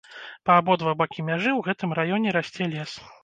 [0.49, 2.91] Па абодва бакі мяжы ў гэтым раёне расце лес.